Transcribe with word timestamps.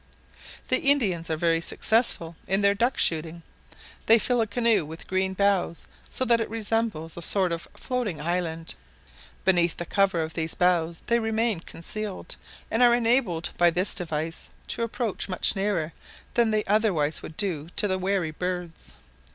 The 0.69 0.79
Indians 0.79 1.29
are 1.29 1.37
very 1.37 1.61
successful 1.61 2.35
in 2.47 2.61
their 2.61 2.73
duck 2.73 2.97
shooting: 2.97 3.43
they 4.07 4.17
fill 4.17 4.41
a 4.41 4.47
canoe 4.47 4.83
with 4.83 5.05
green 5.05 5.35
boughs, 5.35 5.85
so 6.09 6.25
that 6.25 6.41
it 6.41 6.49
resembles 6.49 7.15
a 7.17 7.21
sort 7.21 7.51
of 7.51 7.67
floating 7.75 8.19
island; 8.19 8.73
beneath 9.45 9.77
the 9.77 9.85
cover 9.85 10.23
of 10.23 10.33
these 10.33 10.55
boughs 10.55 11.03
they 11.05 11.19
remain 11.19 11.59
concealed, 11.59 12.35
and 12.71 12.81
are 12.81 12.95
enabled 12.95 13.51
by 13.59 13.69
this 13.69 13.93
device 13.93 14.49
to 14.69 14.81
approach 14.81 15.29
much 15.29 15.55
nearer 15.55 15.93
than 16.33 16.49
they 16.49 16.63
otherwise 16.65 17.19
could 17.19 17.37
do 17.37 17.69
to 17.75 17.87
the 17.87 17.99
wary 17.99 18.31
birds. 18.31 18.95